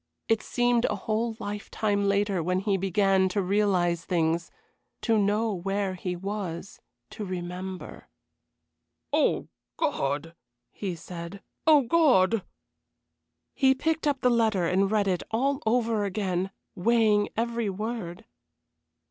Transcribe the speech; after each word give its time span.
It 0.27 0.41
seemed 0.41 0.85
a 0.85 0.95
whole 0.95 1.37
lifetime 1.39 2.07
later 2.09 2.41
when 2.41 2.61
he 2.61 2.75
began 2.75 3.29
to 3.29 3.41
realize 3.43 4.03
things 4.03 4.49
to 5.01 5.15
know 5.15 5.53
where 5.53 5.93
he 5.93 6.15
was 6.15 6.81
to 7.11 7.23
remember. 7.23 8.07
"Oh, 9.13 9.47
God!" 9.77 10.33
he 10.71 10.95
said. 10.95 11.43
"Oh, 11.67 11.83
God!" 11.83 12.41
He 13.53 13.75
picked 13.75 14.07
up 14.07 14.21
the 14.21 14.31
letter 14.31 14.65
and 14.65 14.89
read 14.89 15.07
it 15.07 15.21
all 15.29 15.61
over 15.67 16.03
again, 16.03 16.49
weighing 16.73 17.29
every 17.37 17.69
word. 17.69 18.25